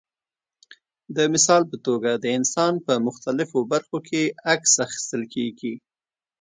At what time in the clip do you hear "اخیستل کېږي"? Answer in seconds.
4.85-5.73